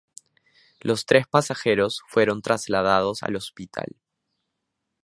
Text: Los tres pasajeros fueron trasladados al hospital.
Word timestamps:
Los 0.79 1.05
tres 1.05 1.27
pasajeros 1.27 2.01
fueron 2.07 2.41
trasladados 2.41 3.21
al 3.21 3.35
hospital. 3.35 3.99